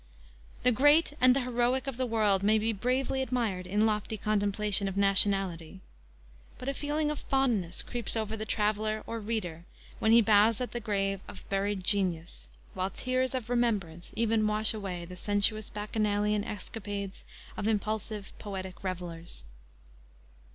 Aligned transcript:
The 0.63 0.71
great 0.71 1.13
and 1.21 1.35
the 1.35 1.41
heroic 1.41 1.85
of 1.85 1.95
the 1.97 2.07
world 2.07 2.41
may 2.41 2.57
be 2.57 2.73
bravely 2.73 3.21
admired 3.21 3.67
in 3.67 3.85
lofty 3.85 4.17
contemplation 4.17 4.87
of 4.87 4.97
nationality, 4.97 5.79
but 6.57 6.67
a 6.67 6.73
feeling 6.73 7.11
of 7.11 7.19
fondness 7.19 7.83
creeps 7.83 8.17
over 8.17 8.35
the 8.35 8.43
traveler 8.47 9.03
or 9.05 9.19
reader 9.19 9.63
when 9.99 10.11
he 10.11 10.19
bows 10.19 10.59
at 10.59 10.71
the 10.71 10.79
grave 10.79 11.19
of 11.27 11.47
buried 11.49 11.83
genius, 11.83 12.49
while 12.73 12.89
tears 12.89 13.35
of 13.35 13.47
remembrance 13.47 14.11
even 14.15 14.47
wash 14.47 14.73
away 14.73 15.05
the 15.05 15.15
sensuous 15.15 15.69
Bacchanalian 15.69 16.43
escapades 16.43 17.23
of 17.55 17.67
impulsive, 17.67 18.33
poetic 18.39 18.83
revelers. 18.83 19.43